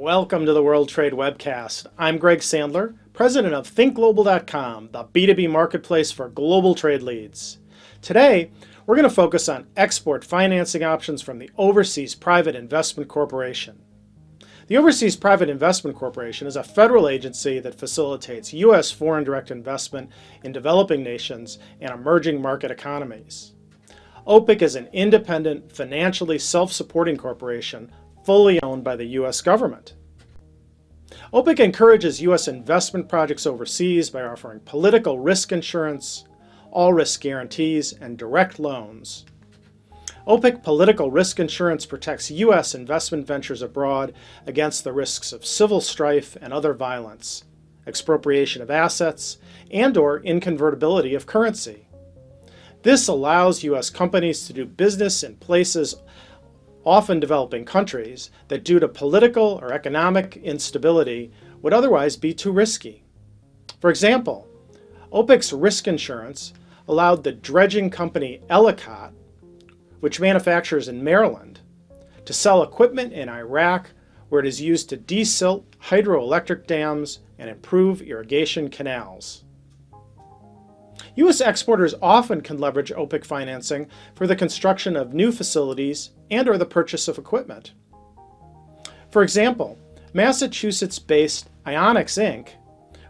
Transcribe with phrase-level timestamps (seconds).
[0.00, 1.84] Welcome to the World Trade Webcast.
[1.98, 7.58] I'm Greg Sandler, president of ThinkGlobal.com, the B2B marketplace for global trade leads.
[8.00, 8.50] Today,
[8.86, 13.82] we're going to focus on export financing options from the Overseas Private Investment Corporation.
[14.68, 18.90] The Overseas Private Investment Corporation is a federal agency that facilitates U.S.
[18.90, 20.08] foreign direct investment
[20.42, 23.52] in developing nations and emerging market economies.
[24.26, 27.92] OPIC is an independent, financially self supporting corporation
[28.24, 29.40] fully owned by the U.S.
[29.40, 29.94] government.
[31.32, 32.48] OPIC encourages U.S.
[32.48, 36.24] investment projects overseas by offering political risk insurance,
[36.70, 39.24] all risk guarantees, and direct loans.
[40.26, 42.74] OPIC political risk insurance protects U.S.
[42.74, 44.12] investment ventures abroad
[44.46, 47.44] against the risks of civil strife and other violence,
[47.86, 49.38] expropriation of assets,
[49.70, 51.86] and or inconvertibility of currency.
[52.82, 53.90] This allows U.S.
[53.90, 55.96] companies to do business in places
[56.84, 61.30] often developing countries, that due to political or economic instability
[61.62, 63.02] would otherwise be too risky.
[63.80, 64.46] For example,
[65.12, 66.52] OPIC's risk insurance
[66.88, 69.12] allowed the dredging company Ellicott,
[70.00, 71.60] which manufactures in Maryland,
[72.24, 73.90] to sell equipment in Iraq
[74.28, 79.44] where it is used to desilt hydroelectric dams and improve irrigation canals.
[81.16, 81.40] U.S.
[81.40, 86.66] exporters often can leverage OPIC financing for the construction of new facilities and or the
[86.66, 87.72] purchase of equipment.
[89.10, 89.78] For example,
[90.12, 92.50] Massachusetts-based Ionics Inc.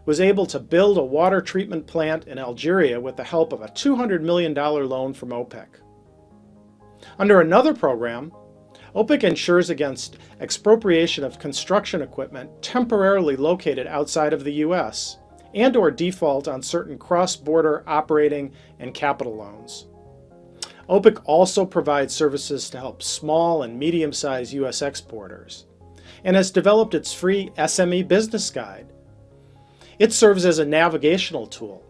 [0.07, 3.69] was able to build a water treatment plant in Algeria with the help of a
[3.69, 5.69] $200 million loan from OPIC.
[7.19, 8.33] Under another program,
[8.95, 15.20] OPIC insures against expropriation of construction equipment temporarily located outside of the U.S
[15.55, 19.87] and or default on certain cross-border operating and capital loans.
[20.89, 24.83] OPIC also provides services to help small and medium-sized U.S.
[24.83, 25.67] exporters
[26.25, 28.93] and has developed its free SME business guide.
[29.99, 31.85] It serves as a navigational tool,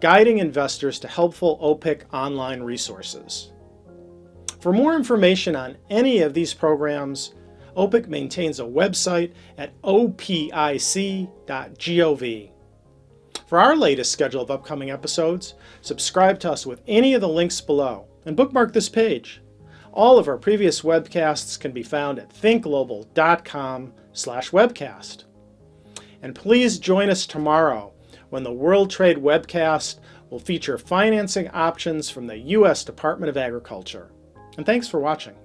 [0.00, 3.52] guiding investors to helpful OPIC online resources.
[4.60, 7.34] For more information on any of these programs,
[7.76, 11.30] OPIC maintains a website at opic.gov.
[13.54, 17.60] For our latest schedule of upcoming episodes, subscribe to us with any of the links
[17.60, 19.42] below and bookmark this page.
[19.92, 25.24] All of our previous webcasts can be found at thinkglobal.com/webcast.
[26.20, 27.92] And please join us tomorrow
[28.30, 30.00] when the World Trade webcast
[30.30, 34.10] will feature financing options from the US Department of Agriculture.
[34.56, 35.36] And thanks for watching.